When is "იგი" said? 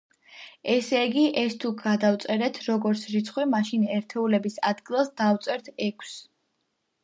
1.09-1.25